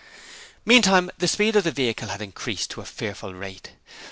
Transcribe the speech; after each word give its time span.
Meantime 0.65 1.11
the 1.19 1.27
speed 1.27 1.55
of 1.55 1.63
the 1.63 1.69
vehicle 1.71 2.07
had 2.07 2.23
increased 2.23 2.71
to 2.71 2.81
a 2.81 2.85
fearful 2.85 3.35
rate. 3.35 3.73